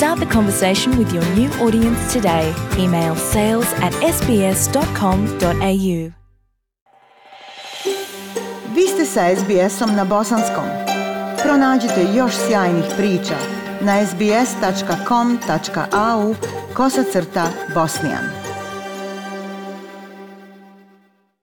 Start 0.00 0.16
the 0.18 0.32
conversation 0.32 0.96
with 0.96 1.12
your 1.12 1.22
new 1.36 1.50
audience 1.60 2.10
today. 2.10 2.54
Email 2.78 3.14
sales 3.16 3.66
at 3.82 3.92
sbs.com.au. 4.00 6.12
Vi 8.74 8.86
ste 8.88 9.04
sa 9.04 9.36
SBS-om 9.36 9.96
na 9.96 10.04
bosanskom. 10.04 10.64
Pronađite 11.42 12.06
još 12.16 12.32
sjajnih 12.32 12.84
priča 12.96 13.36
na 13.80 14.06
sbs.com.au 14.06 14.74
kosacrta 16.74 17.46
bosnijan. 17.74 18.39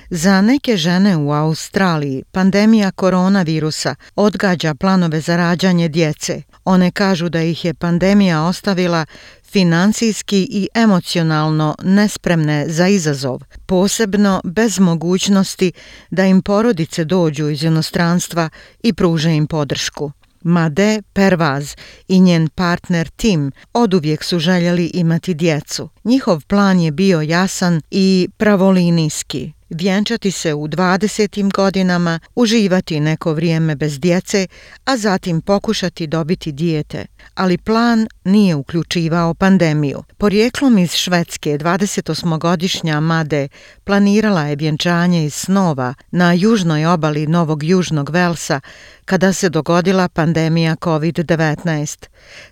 Za 0.10 0.42
neke 0.42 0.78
žene 0.78 1.18
u 1.18 1.32
Australiji 1.32 2.24
pandemija 2.32 2.92
koronavirusa 2.92 3.96
odgađa 4.16 4.76
planove 4.76 5.22
za 5.22 5.38
rađanje 5.38 5.88
djece. 5.88 6.42
One 6.66 6.92
kažu 6.92 7.30
da 7.30 7.42
ih 7.42 7.66
je 7.66 7.74
pandemija 7.74 8.44
ostavila 8.44 9.06
financijski 9.44 10.48
i 10.52 10.68
emocionalno 10.76 11.76
nespremne 11.84 12.66
za 12.68 12.88
izazov, 12.88 13.40
posebno 13.66 14.42
bez 14.44 14.80
mogućnosti 14.80 15.72
da 16.12 16.26
im 16.26 16.42
porodice 16.42 17.06
dođu 17.06 17.50
iz 17.50 17.64
inostranstva 17.64 18.50
i 18.84 18.94
pruže 18.94 19.36
im 19.36 19.48
podršku. 19.48 20.12
Made 20.42 21.02
Pervaz 21.14 21.76
i 22.08 22.20
njen 22.20 22.50
partner 22.50 23.10
Tim 23.10 23.52
oduvijek 23.74 24.24
su 24.24 24.40
željeli 24.40 24.92
imati 24.94 25.34
djecu. 25.34 25.90
Njihov 26.04 26.46
plan 26.48 26.80
je 26.80 26.92
bio 26.92 27.22
jasan 27.22 27.82
i 27.92 28.30
pravolinijski 28.38 29.57
vjenčati 29.70 30.32
se 30.32 30.54
u 30.54 30.68
20. 30.68 31.52
godinama, 31.54 32.20
uživati 32.36 33.00
neko 33.00 33.34
vrijeme 33.34 33.76
bez 33.76 34.00
djece, 34.00 34.48
a 34.86 34.98
zatim 34.98 35.42
pokušati 35.42 36.08
dobiti 36.08 36.52
dijete. 36.52 37.06
Ali 37.36 37.58
plan 37.58 38.08
nije 38.24 38.56
uključivao 38.56 39.34
pandemiju. 39.34 40.04
Porijeklom 40.18 40.78
iz 40.78 40.92
Švedske 40.92 41.50
28-godišnja 41.58 43.00
Made 43.00 43.48
planirala 43.84 44.42
je 44.42 44.56
vjenčanje 44.56 45.26
iz 45.26 45.34
snova 45.34 45.94
na 46.12 46.34
južnoj 46.34 46.86
obali 46.86 47.28
Novog 47.28 47.64
Južnog 47.64 48.10
Velsa 48.10 48.60
kada 49.06 49.34
se 49.34 49.50
dogodila 49.50 50.10
pandemija 50.10 50.76
COVID-19. 50.76 52.06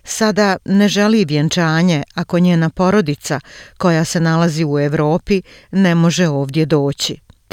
Sada 0.04 0.56
ne 0.64 0.88
želi 0.88 1.24
vjenčanje 1.24 2.02
ako 2.14 2.38
njena 2.38 2.70
porodica, 2.70 3.40
koja 3.78 4.04
se 4.04 4.20
nalazi 4.20 4.64
u 4.64 4.78
Evropi, 4.78 5.42
ne 5.70 5.94
može 5.94 6.28
ovdje 6.28 6.66
doći. 6.66 7.05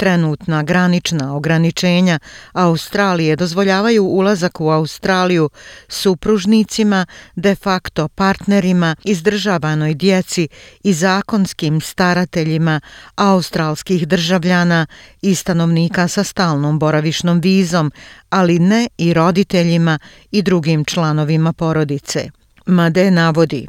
Trenutna 0.04 0.62
granična 0.62 1.36
ograničenja 1.36 2.18
Australije 2.52 3.36
dozvoljavaju 3.36 4.04
ulazak 4.04 4.60
u 4.60 4.68
Australiju 4.70 5.50
supružnicima, 5.88 7.06
de 7.36 7.54
facto 7.54 8.08
partnerima, 8.08 8.96
izdržavanoj 9.04 9.94
djeci 9.94 10.48
i 10.82 10.92
zakonskim 10.92 11.80
starateljima 11.80 12.80
australskih 13.14 14.08
državljana 14.08 14.86
i 15.22 15.34
stanovnika 15.34 16.08
sa 16.08 16.24
stalnom 16.24 16.78
boravišnom 16.78 17.40
vizom, 17.40 17.92
ali 18.30 18.58
ne 18.58 18.88
i 18.98 19.14
roditeljima 19.14 19.98
i 20.30 20.42
drugim 20.42 20.84
članovima 20.84 21.52
porodice. 21.52 22.30
Made 22.66 23.10
navodi. 23.10 23.66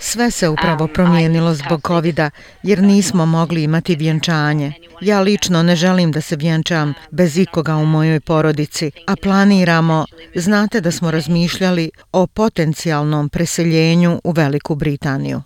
Sve 0.00 0.30
se 0.30 0.48
upravo 0.48 0.84
um, 0.84 0.90
promijenilo 0.92 1.54
zbog 1.54 1.80
covid 1.86 2.20
jer 2.62 2.82
nismo 2.82 3.26
mogli 3.26 3.62
imati 3.62 3.96
vjenčanje. 3.96 4.72
Ja 5.00 5.20
lično 5.20 5.62
ne 5.62 5.76
želim 5.76 6.12
da 6.12 6.20
se 6.20 6.36
vjenčam 6.36 6.94
bez 7.10 7.38
ikoga 7.38 7.76
u 7.76 7.86
mojoj 7.86 8.20
porodici, 8.20 8.90
a 9.06 9.16
planiramo, 9.16 10.06
znate 10.34 10.80
da 10.80 10.90
smo 10.90 11.10
razmišljali 11.10 11.90
o 12.12 12.26
potencijalnom 12.26 13.28
preseljenju 13.28 14.20
u 14.24 14.30
Veliku 14.30 14.74
Britaniju. 14.74 15.42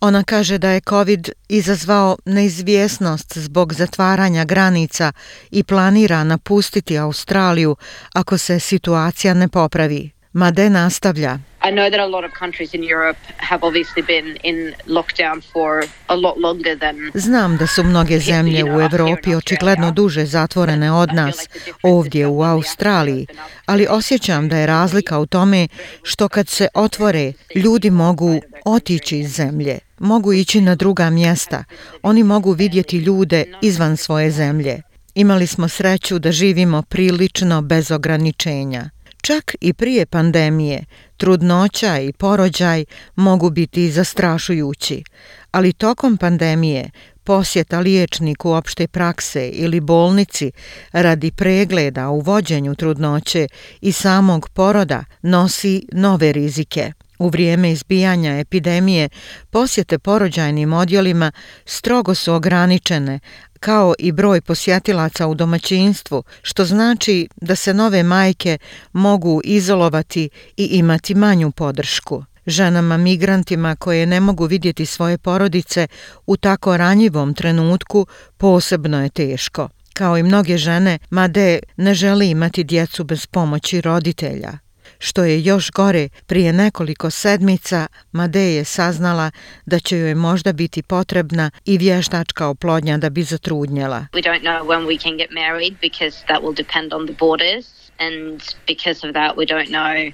Ona 0.00 0.24
kaže 0.24 0.58
da 0.58 0.70
je 0.70 0.80
COVID 0.80 1.30
izazvao 1.48 2.16
neizvjesnost 2.24 3.38
zbog 3.38 3.74
zatvaranja 3.74 4.44
granica 4.44 5.12
i 5.50 5.62
planira 5.62 6.24
napustiti 6.24 6.98
Australiju 6.98 7.76
ako 8.12 8.38
se 8.38 8.60
situacija 8.60 9.34
ne 9.34 9.48
popravi. 9.48 10.10
Made 10.32 10.70
nastavlja. 10.70 11.38
I 11.66 11.70
know 11.70 11.90
that 11.90 12.00
a 12.00 12.06
lot 12.06 12.24
of 12.24 12.32
countries 12.38 12.74
in 12.74 12.82
Europe 12.82 13.18
have 13.36 13.66
obviously 13.66 14.02
been 14.02 14.38
in 14.42 14.74
lockdown 14.86 15.42
for 15.52 15.84
a 16.08 16.16
lot 16.16 16.38
longer 16.38 16.78
than 16.78 16.96
Znam 17.14 17.56
da 17.56 17.66
su 17.66 17.84
mnoge 17.84 18.18
zemlje 18.18 18.64
u 18.64 18.80
Evropi 18.80 19.34
očigledno 19.34 19.90
duže 19.90 20.24
zatvorene 20.24 20.92
od 20.92 21.14
nas 21.14 21.48
ovdje 21.82 22.26
u 22.26 22.42
Australiji, 22.42 23.26
ali 23.66 23.86
osjećam 23.90 24.48
da 24.48 24.56
je 24.56 24.66
razlika 24.66 25.18
u 25.18 25.26
tome 25.26 25.68
što 26.02 26.28
kad 26.28 26.48
se 26.48 26.68
otvore, 26.74 27.32
ljudi 27.54 27.90
mogu 27.90 28.40
otići 28.64 29.18
iz 29.18 29.32
zemlje, 29.32 29.78
mogu 29.98 30.32
ići 30.32 30.60
na 30.60 30.74
druga 30.74 31.10
mjesta, 31.10 31.64
oni 32.02 32.22
mogu 32.22 32.52
vidjeti 32.52 32.98
ljude 32.98 33.44
izvan 33.62 33.96
svoje 33.96 34.30
zemlje. 34.30 34.82
Imali 35.14 35.46
smo 35.46 35.68
sreću 35.68 36.18
da 36.18 36.32
živimo 36.32 36.82
prilično 36.82 37.62
bez 37.62 37.90
ograničenja. 37.90 38.90
Čak 39.22 39.54
i 39.60 39.72
prije 39.72 40.06
pandemije, 40.06 40.84
trudnoća 41.16 41.98
i 41.98 42.12
porođaj 42.12 42.84
mogu 43.16 43.50
biti 43.50 43.90
zastrašujući, 43.90 45.04
ali 45.50 45.72
tokom 45.72 46.16
pandemije 46.16 46.90
posjeta 47.24 47.80
liječniku 47.80 48.50
opšte 48.50 48.86
prakse 48.86 49.48
ili 49.48 49.80
bolnici 49.80 50.52
radi 50.92 51.30
pregleda 51.30 52.08
u 52.08 52.20
vođenju 52.20 52.74
trudnoće 52.74 53.48
i 53.80 53.92
samog 53.92 54.48
poroda 54.48 55.04
nosi 55.22 55.86
nove 55.92 56.32
rizike. 56.32 56.92
U 57.18 57.28
vrijeme 57.28 57.72
izbijanja 57.72 58.38
epidemije 58.38 59.08
posjete 59.50 59.98
porođajnim 59.98 60.72
odjelima 60.72 61.32
strogo 61.64 62.14
su 62.14 62.34
ograničene, 62.34 63.20
kao 63.60 63.94
i 63.98 64.12
broj 64.12 64.40
posjetilaca 64.40 65.26
u 65.26 65.34
domaćinstvu, 65.34 66.22
što 66.42 66.64
znači 66.64 67.28
da 67.36 67.56
se 67.56 67.74
nove 67.74 68.02
majke 68.02 68.58
mogu 68.92 69.40
izolovati 69.44 70.28
i 70.56 70.64
imati 70.64 71.14
manju 71.14 71.50
podršku. 71.50 72.24
Ženama 72.46 72.96
migrantima 72.96 73.76
koje 73.76 74.06
ne 74.06 74.20
mogu 74.20 74.44
vidjeti 74.44 74.86
svoje 74.86 75.18
porodice 75.18 75.88
u 76.26 76.36
tako 76.36 76.76
ranjivom 76.76 77.34
trenutku 77.34 78.06
posebno 78.36 79.02
je 79.02 79.08
teško. 79.08 79.68
Kao 79.92 80.18
i 80.18 80.22
mnoge 80.22 80.58
žene, 80.58 80.98
Made 81.10 81.58
ne 81.76 81.94
želi 81.94 82.30
imati 82.30 82.64
djecu 82.64 83.04
bez 83.04 83.26
pomoći 83.26 83.80
roditelja. 83.80 84.65
Što 84.98 85.24
je 85.24 85.44
još 85.44 85.70
gore, 85.70 86.08
prije 86.26 86.52
nekoliko 86.52 87.10
sedmica 87.10 87.86
Made 88.12 88.54
je 88.54 88.64
saznala 88.64 89.30
da 89.66 89.78
će 89.78 89.98
joj 89.98 90.14
možda 90.14 90.52
biti 90.52 90.82
potrebna 90.82 91.50
i 91.64 91.78
vještačka 91.78 92.46
oplodnja 92.46 92.96
da 92.98 93.10
bi 93.10 93.22
zatrudnjela. 93.22 94.06
We 94.12 94.22
don't 94.22 94.42
know 94.42 94.62
when 94.64 94.86
we 94.86 95.02
can 95.02 95.16
get 95.16 95.30
married 95.30 95.74
because 95.80 96.16
that 96.28 96.42
will 96.42 96.56
depend 96.56 96.92
on 96.92 97.06
the 97.06 97.16
borders 97.18 97.66
and 97.98 98.42
because 98.66 99.06
of 99.06 99.14
that 99.14 99.36
we 99.36 99.46
don't 99.46 99.68
know 99.68 100.12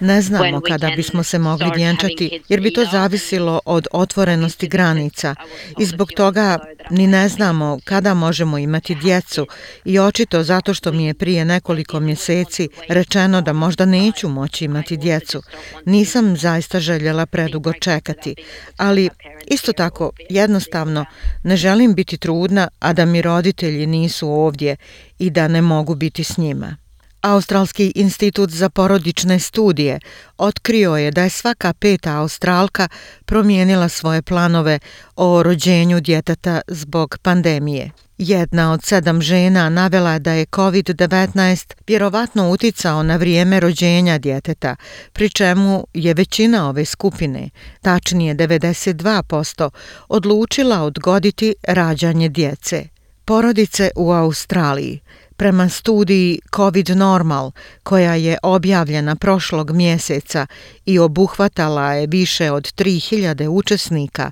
Ne 0.00 0.22
znamo 0.22 0.60
kada 0.60 0.90
bismo 0.96 1.22
se 1.22 1.38
mogli 1.38 1.70
vjenčati, 1.76 2.40
jer 2.48 2.60
bi 2.60 2.72
to 2.72 2.84
zavisilo 2.92 3.60
od 3.64 3.86
otvorenosti 3.92 4.68
granica. 4.68 5.34
i 5.78 5.84
zbog 5.84 6.12
toga 6.16 6.58
ni 6.90 7.06
ne 7.06 7.28
znamo 7.28 7.78
kada 7.84 8.14
možemo 8.14 8.58
imati 8.58 8.94
djecu. 8.94 9.46
i 9.84 9.98
očito 9.98 10.42
zato 10.42 10.74
što 10.74 10.92
mi 10.92 11.06
je 11.06 11.14
prije 11.14 11.44
nekoliko 11.44 12.00
mjeseci 12.00 12.68
rečeno 12.88 13.42
da 13.42 13.52
možda 13.52 13.84
neću 13.84 14.28
moći 14.28 14.64
imati 14.64 14.96
djecu. 14.96 15.42
Nisam 15.84 16.36
zaista 16.36 16.80
željela 16.80 17.26
predugo 17.26 17.72
čekati, 17.72 18.34
ali 18.76 19.08
isto 19.46 19.72
tako 19.72 20.10
jednostavno 20.30 21.04
ne 21.42 21.56
želim 21.56 21.94
biti 21.94 22.16
trudna, 22.16 22.68
a 22.78 22.92
da 22.92 23.04
mi 23.04 23.22
roditelji 23.22 23.86
nisu 23.86 24.28
ovdje 24.28 24.76
i 25.18 25.30
da 25.30 25.48
ne 25.48 25.62
mogu 25.62 25.94
biti 25.94 26.24
s 26.24 26.38
njima. 26.38 26.76
Australski 27.20 27.92
institut 27.94 28.50
za 28.50 28.68
porodične 28.68 29.38
studije 29.38 30.00
otkrio 30.38 30.96
je 30.96 31.10
da 31.10 31.22
je 31.22 31.30
svaka 31.30 31.72
peta 31.72 32.16
Australka 32.16 32.88
promijenila 33.24 33.88
svoje 33.88 34.22
planove 34.22 34.78
o 35.16 35.42
rođenju 35.42 36.00
djeteta 36.00 36.60
zbog 36.68 37.18
pandemije. 37.22 37.90
Jedna 38.18 38.72
od 38.72 38.84
sedam 38.84 39.22
žena 39.22 39.68
navela 39.68 40.18
da 40.18 40.32
je 40.32 40.46
COVID-19 40.46 41.74
vjerovatno 41.86 42.50
uticao 42.50 43.02
na 43.02 43.16
vrijeme 43.16 43.60
rođenja 43.60 44.18
djeteta, 44.18 44.76
pri 45.12 45.28
čemu 45.28 45.86
je 45.94 46.14
većina 46.14 46.68
ove 46.68 46.84
skupine, 46.84 47.50
tačnije 47.82 48.34
92%, 48.34 49.70
odlučila 50.08 50.82
odgoditi 50.82 51.54
rađanje 51.62 52.28
djece. 52.28 52.88
Porodice 53.24 53.90
u 53.96 54.12
Australiji 54.12 55.00
Prema 55.40 55.68
studiji 55.68 56.40
COVID 56.56 56.88
Normal, 56.88 57.50
koja 57.82 58.14
je 58.14 58.38
objavljena 58.42 59.16
prošlog 59.16 59.70
mjeseca 59.70 60.46
i 60.86 60.98
obuhvatala 60.98 61.92
je 61.92 62.06
više 62.06 62.50
od 62.50 62.72
3000 62.74 63.48
učesnika, 63.48 64.30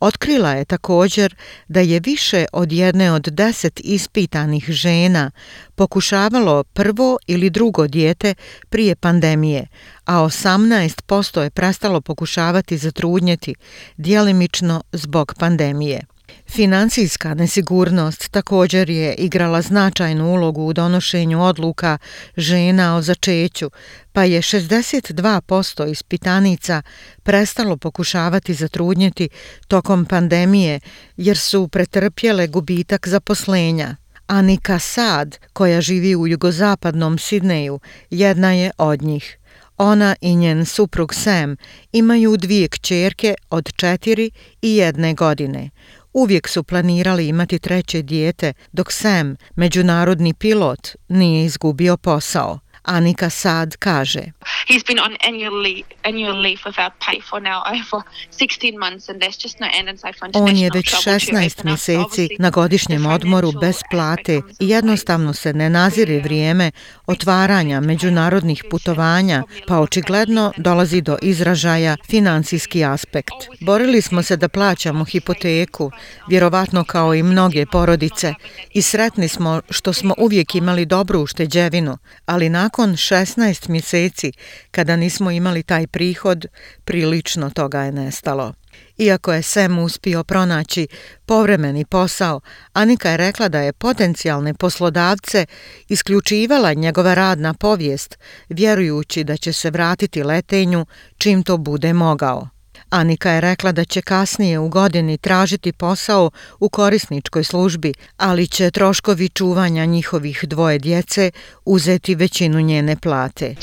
otkrila 0.00 0.50
je 0.50 0.64
također 0.64 1.34
da 1.68 1.80
je 1.80 2.00
više 2.00 2.44
od 2.52 2.72
jedne 2.72 3.12
od 3.12 3.22
deset 3.22 3.80
ispitanih 3.84 4.64
žena 4.68 5.30
pokušavalo 5.74 6.64
prvo 6.64 7.18
ili 7.26 7.50
drugo 7.50 7.86
dijete 7.86 8.34
prije 8.68 8.96
pandemije, 8.96 9.66
a 10.04 10.14
18% 10.14 11.40
je 11.40 11.50
prestalo 11.50 12.00
pokušavati 12.00 12.78
zatrudnjeti, 12.78 13.54
dijelimično 13.96 14.82
zbog 14.92 15.34
pandemije. 15.38 16.17
Financijska 16.46 17.34
nesigurnost 17.34 18.30
također 18.30 18.90
je 18.90 19.14
igrala 19.14 19.62
značajnu 19.62 20.32
ulogu 20.32 20.66
u 20.66 20.72
donošenju 20.72 21.44
odluka 21.44 21.98
žena 22.36 22.96
o 22.96 23.02
začeću, 23.02 23.70
pa 24.12 24.24
je 24.24 24.42
62% 24.42 25.90
ispitanica 25.90 26.82
prestalo 27.22 27.76
pokušavati 27.76 28.54
zatrudnjeti 28.54 29.28
tokom 29.68 30.04
pandemije 30.04 30.80
jer 31.16 31.38
su 31.38 31.68
pretrpjele 31.68 32.46
gubitak 32.46 33.08
zaposlenja. 33.08 33.96
Anika 34.26 34.78
Sad, 34.78 35.38
koja 35.52 35.80
živi 35.80 36.16
u 36.16 36.26
jugozapadnom 36.26 37.18
Sidneju, 37.18 37.80
jedna 38.10 38.52
je 38.52 38.70
od 38.78 39.02
njih. 39.02 39.38
Ona 39.76 40.16
i 40.20 40.36
njen 40.36 40.66
suprug 40.66 41.14
Sam 41.14 41.56
imaju 41.92 42.36
dvije 42.36 42.68
kćerke 42.68 43.34
od 43.50 43.72
četiri 43.76 44.30
i 44.62 44.76
jedne 44.76 45.14
godine. 45.14 45.70
Uvijek 46.18 46.48
su 46.48 46.62
planirali 46.62 47.28
imati 47.28 47.58
treće 47.58 48.02
dijete, 48.02 48.52
dok 48.72 48.92
Sam, 48.92 49.36
međunarodni 49.56 50.34
pilot, 50.34 50.88
nije 51.08 51.44
izgubio 51.44 51.96
posao. 51.96 52.58
Anika 52.88 53.30
Sad 53.30 53.76
kaže. 53.76 54.20
He's 54.68 54.84
been 54.86 55.00
on 55.00 55.16
annual 55.28 55.62
leave, 55.62 55.88
annual 56.02 56.40
leave 56.42 56.60
without 56.66 56.92
pay 57.06 57.20
for 57.30 57.42
now 57.42 57.60
over 57.76 58.02
16 58.30 58.78
months 58.78 59.08
and 59.08 59.20
there's 59.22 59.42
just 59.44 59.60
no 59.60 59.66
end 59.78 59.88
in 59.88 59.96
sight 59.98 60.18
for 60.18 60.28
On 60.34 60.56
je 60.56 60.70
već 60.74 60.94
16 61.06 61.64
mjeseci 61.64 62.28
na 62.38 62.50
godišnjem 62.50 63.06
odmoru 63.06 63.52
bez 63.60 63.76
plate 63.90 64.40
i 64.60 64.68
jednostavno 64.68 65.32
se 65.32 65.52
ne 65.52 65.70
nazire 65.70 66.20
vrijeme 66.20 66.70
otvaranja 67.06 67.80
međunarodnih 67.80 68.64
putovanja, 68.70 69.42
pa 69.66 69.78
očigledno 69.78 70.52
dolazi 70.56 71.00
do 71.00 71.16
izražaja 71.22 71.96
financijski 72.06 72.84
aspekt. 72.84 73.34
Borili 73.60 74.02
smo 74.02 74.22
se 74.22 74.36
da 74.36 74.48
plaćamo 74.48 75.04
hipoteku, 75.04 75.90
vjerovatno 76.28 76.84
kao 76.84 77.14
i 77.14 77.22
mnoge 77.22 77.66
porodice, 77.66 78.34
i 78.74 78.82
sretni 78.82 79.28
smo 79.28 79.60
što 79.70 79.92
smo 79.92 80.14
uvijek 80.18 80.54
imali 80.54 80.86
dobru 80.86 81.20
ušteđevinu, 81.20 81.98
ali 82.26 82.48
nakon 82.48 82.77
16 82.82 83.68
mjeseci 83.68 84.32
kada 84.70 84.96
nismo 84.96 85.30
imali 85.30 85.62
taj 85.62 85.86
prihod, 85.86 86.46
prilično 86.84 87.50
toga 87.50 87.82
je 87.82 87.92
nestalo. 87.92 88.52
Iako 88.98 89.32
je 89.32 89.42
Sam 89.42 89.78
uspio 89.78 90.24
pronaći 90.24 90.88
povremeni 91.26 91.84
posao, 91.84 92.40
Anika 92.72 93.10
je 93.10 93.16
rekla 93.16 93.48
da 93.48 93.60
je 93.60 93.72
potencijalne 93.72 94.54
poslodavce 94.54 95.46
isključivala 95.88 96.72
njegova 96.72 97.14
radna 97.14 97.54
povijest, 97.54 98.18
vjerujući 98.48 99.24
da 99.24 99.36
će 99.36 99.52
se 99.52 99.70
vratiti 99.70 100.22
letenju 100.22 100.86
čim 101.18 101.42
to 101.42 101.56
bude 101.56 101.92
mogao. 101.92 102.57
Anika 102.90 103.30
je 103.30 103.40
rekla 103.40 103.72
da 103.72 103.84
će 103.84 104.02
kasnije 104.02 104.58
u 104.58 104.68
godini 104.68 105.18
tražiti 105.18 105.72
posao 105.72 106.30
u 106.60 106.68
korisničkoj 106.68 107.44
službi, 107.44 107.92
ali 108.16 108.46
će 108.46 108.70
troškovi 108.70 109.28
čuvanja 109.28 109.84
njihovih 109.84 110.44
dvoje 110.46 110.78
djece 110.78 111.30
uzeti 111.64 112.14
većinu 112.14 112.60
njene 112.60 112.96
plate. 112.96 113.54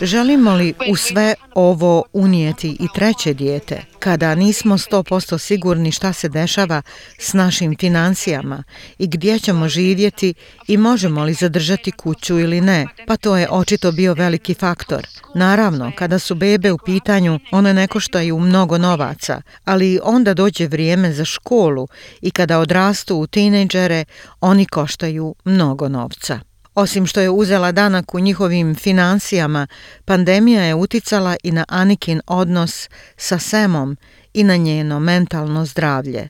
Želimo 0.00 0.54
li 0.54 0.74
u 0.88 0.96
sve 0.96 1.34
ovo 1.54 2.02
unijeti 2.12 2.76
i 2.80 2.86
treće 2.94 3.34
dijete? 3.34 3.82
Kada 3.98 4.34
nismo 4.34 4.78
100% 4.78 5.38
sigurni 5.38 5.92
šta 5.92 6.12
se 6.12 6.28
dešava 6.28 6.82
s 7.18 7.32
našim 7.32 7.76
financijama 7.80 8.62
i 8.98 9.06
gdje 9.06 9.38
ćemo 9.38 9.68
živjeti 9.68 10.34
i 10.68 10.76
možemo 10.76 11.24
li 11.24 11.34
zadržati 11.34 11.92
kuću 11.92 12.38
ili 12.38 12.60
ne, 12.60 12.86
pa 13.06 13.16
to 13.16 13.36
je 13.36 13.48
očito 13.50 13.92
bio 13.92 14.14
veliki 14.14 14.54
faktor. 14.54 15.06
Naravno, 15.34 15.92
kada 15.96 16.18
su 16.18 16.34
bebe 16.34 16.49
u 16.72 16.78
pitanju, 16.84 17.38
one 17.52 17.74
ne 17.74 17.86
koštaju 17.86 18.38
mnogo 18.38 18.78
novaca, 18.78 19.42
ali 19.64 19.98
onda 20.02 20.34
dođe 20.34 20.66
vrijeme 20.66 21.12
za 21.12 21.24
školu 21.24 21.88
i 22.20 22.30
kada 22.30 22.58
odrastu 22.58 23.16
u 23.16 23.26
tinejdžere, 23.26 24.04
oni 24.40 24.66
koštaju 24.66 25.34
mnogo 25.44 25.88
novca. 25.88 26.40
Osim 26.74 27.06
što 27.06 27.20
je 27.20 27.30
uzela 27.30 27.72
danak 27.72 28.14
u 28.14 28.20
njihovim 28.20 28.74
financijama, 28.74 29.66
pandemija 30.04 30.62
je 30.62 30.74
uticala 30.74 31.36
i 31.42 31.52
na 31.52 31.64
Anikin 31.68 32.20
odnos 32.26 32.88
sa 33.16 33.38
Semom 33.38 33.96
i 34.34 34.44
na 34.44 34.56
njeno 34.56 35.00
mentalno 35.00 35.64
zdravlje. 35.64 36.28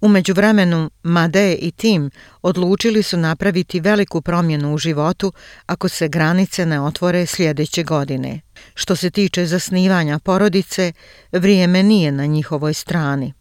Umeđu 0.00 0.34
vremenu, 0.34 0.90
Made 1.02 1.54
i 1.54 1.70
Tim 1.70 2.10
odlučili 2.42 3.02
su 3.02 3.16
napraviti 3.16 3.80
veliku 3.80 4.20
promjenu 4.20 4.74
u 4.74 4.78
životu 4.78 5.32
ako 5.66 5.88
se 5.88 6.08
granice 6.08 6.66
ne 6.66 6.80
otvore 6.80 7.26
sljedeće 7.26 7.82
godine. 7.82 8.40
Što 8.74 8.96
se 8.96 9.10
tiče 9.10 9.46
zasnivanja 9.46 10.18
porodice, 10.18 10.92
vrijeme 11.32 11.82
nije 11.82 12.12
na 12.12 12.26
njihovoj 12.26 12.74
strani. 12.74 13.32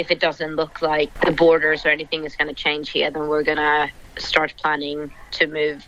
If 0.00 0.10
it 0.10 0.22
doesn't 0.22 0.56
look 0.56 0.82
like 0.82 1.12
the 1.20 1.32
borders 1.32 1.84
or 1.84 1.90
anything 1.90 2.26
is 2.26 2.36
going 2.38 2.56
to 2.56 2.62
change 2.62 2.84
here, 2.94 3.10
then 3.10 3.22
we're 3.22 3.44
going 3.44 3.62
to 3.68 3.82
start 4.20 4.52
planning 4.62 5.10
to 5.38 5.46
move 5.46 5.78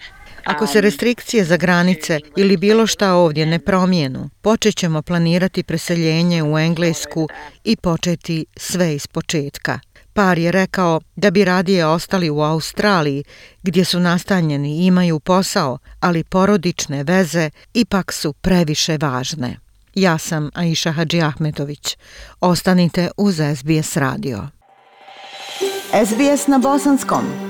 Ako 0.44 0.66
se 0.66 0.80
restrikcije 0.80 1.44
za 1.44 1.56
granice 1.56 2.20
ili 2.36 2.56
bilo 2.56 2.86
šta 2.86 3.14
ovdje 3.14 3.46
ne 3.46 3.58
promijenu, 3.58 4.30
počet 4.40 4.76
ćemo 4.76 5.02
planirati 5.02 5.62
preseljenje 5.62 6.42
u 6.42 6.58
Englesku 6.58 7.28
i 7.64 7.76
početi 7.76 8.46
sve 8.56 8.94
iz 8.94 9.06
početka. 9.06 9.80
Par 10.12 10.38
je 10.38 10.52
rekao 10.52 11.00
da 11.16 11.30
bi 11.30 11.44
radije 11.44 11.86
ostali 11.86 12.30
u 12.30 12.40
Australiji, 12.40 13.24
gdje 13.62 13.84
su 13.84 14.00
nastanjeni 14.00 14.78
i 14.78 14.86
imaju 14.86 15.20
posao, 15.20 15.78
ali 16.00 16.24
porodične 16.24 17.04
veze 17.04 17.50
ipak 17.74 18.12
su 18.12 18.32
previše 18.32 18.98
važne. 19.00 19.56
Ja 19.94 20.18
sam 20.18 20.50
Aisha 20.54 20.92
Hadži 20.92 21.22
Ahmetović. 21.22 21.96
Ostanite 22.40 23.10
uz 23.16 23.40
SBS 23.56 23.96
radio. 23.96 24.48
SBS 26.06 26.46
na 26.46 26.58
bosanskom. 26.58 27.49